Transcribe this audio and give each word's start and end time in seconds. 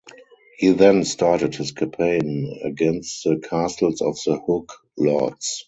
He 0.57 0.71
then 0.71 1.03
started 1.05 1.53
his 1.53 1.73
campaign 1.73 2.59
against 2.63 3.23
the 3.23 3.37
castles 3.37 4.01
of 4.01 4.17
the 4.25 4.39
Hook 4.39 4.73
lords. 4.97 5.59